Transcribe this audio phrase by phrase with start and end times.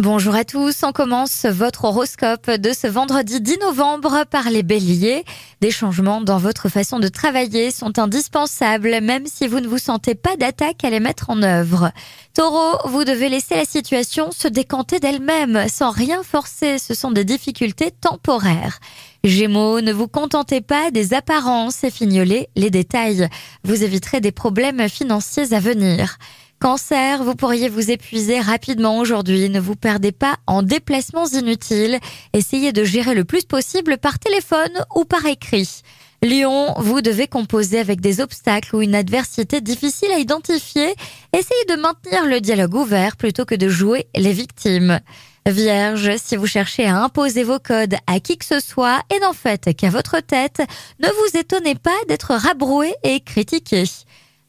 [0.00, 5.26] Bonjour à tous, on commence votre horoscope de ce vendredi 10 novembre par les béliers.
[5.60, 10.14] Des changements dans votre façon de travailler sont indispensables même si vous ne vous sentez
[10.14, 11.92] pas d'attaque à les mettre en œuvre.
[12.32, 17.24] Taureau, vous devez laisser la situation se décanter d'elle-même sans rien forcer, ce sont des
[17.24, 18.80] difficultés temporaires.
[19.22, 23.28] Gémeaux, ne vous contentez pas des apparences et fignolez les détails.
[23.64, 26.16] Vous éviterez des problèmes financiers à venir.
[26.60, 29.48] Cancer, vous pourriez vous épuiser rapidement aujourd'hui.
[29.48, 31.98] Ne vous perdez pas en déplacements inutiles.
[32.34, 35.80] Essayez de gérer le plus possible par téléphone ou par écrit.
[36.22, 40.94] Lion, vous devez composer avec des obstacles ou une adversité difficile à identifier.
[41.32, 45.00] Essayez de maintenir le dialogue ouvert plutôt que de jouer les victimes.
[45.46, 49.32] Vierge, si vous cherchez à imposer vos codes à qui que ce soit et n'en
[49.32, 50.60] faites qu'à votre tête,
[51.02, 53.84] ne vous étonnez pas d'être rabroué et critiqué.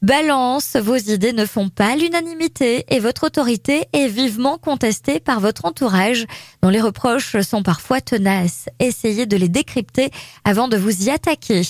[0.02, 5.64] Balance, vos idées ne font pas l'unanimité et votre autorité est vivement contestée par votre
[5.64, 6.26] entourage
[6.60, 8.66] dont les reproches sont parfois tenaces.
[8.80, 10.10] Essayez de les décrypter
[10.44, 11.62] avant de vous y attaquer.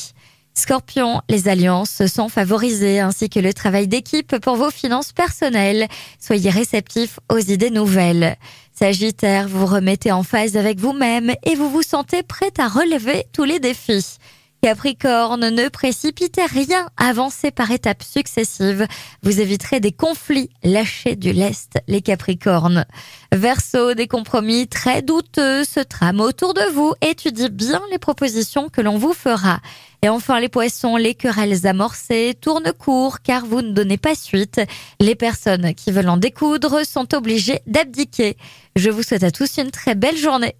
[0.55, 5.87] Scorpion, les alliances sont favorisées ainsi que le travail d'équipe pour vos finances personnelles.
[6.19, 8.37] Soyez réceptif aux idées nouvelles.
[8.73, 13.45] Sagittaire, vous remettez en phase avec vous-même et vous vous sentez prêt à relever tous
[13.45, 14.17] les défis.
[14.65, 18.87] Capricorne, ne précipitez rien, avancez par étapes successives.
[19.25, 22.87] Vous éviterez des conflits, lâchez du lest, les Capricornes.
[23.33, 26.95] Verseau, des compromis très douteux se trament autour de vous.
[27.01, 29.59] Étudiez bien les propositions que l'on vous fera.
[30.05, 34.61] Et enfin, les poissons, les querelles amorcées tournent court car vous ne donnez pas suite.
[35.01, 38.37] Les personnes qui veulent en découdre sont obligées d'abdiquer.
[38.77, 40.55] Je vous souhaite à tous une très belle journée.